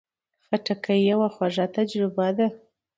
[0.45, 2.47] خټکی یوه خواږه تجربه ده.